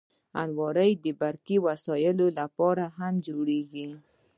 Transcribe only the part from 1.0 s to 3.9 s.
د برقي وسایلو لپاره هم جوړیږي